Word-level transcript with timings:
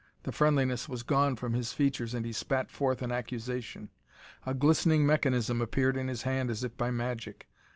The 0.23 0.31
friendliness 0.31 0.89
was 0.89 1.03
gone 1.03 1.35
from 1.35 1.53
his 1.53 1.73
features 1.73 2.15
and 2.15 2.25
he 2.25 2.33
spat 2.33 2.71
forth 2.71 3.03
an 3.03 3.11
accusation. 3.11 3.91
A 4.47 4.55
glistening 4.55 5.05
mechanism 5.05 5.61
appeared 5.61 5.95
in 5.95 6.07
his 6.07 6.23
hand 6.23 6.49
as 6.49 6.63
if 6.63 6.75
by 6.75 6.89
magic. 6.89 7.47